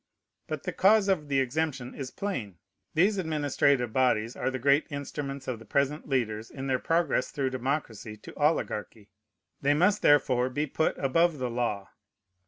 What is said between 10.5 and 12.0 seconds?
put above the law.